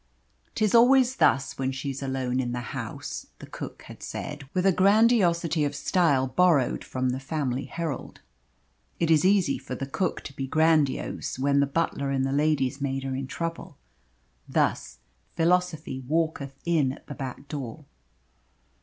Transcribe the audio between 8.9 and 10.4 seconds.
It is easy for the cook to